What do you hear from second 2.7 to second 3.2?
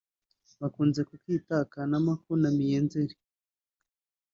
Nzeri